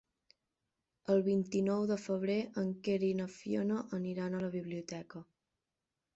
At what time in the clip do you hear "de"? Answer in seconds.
1.91-1.97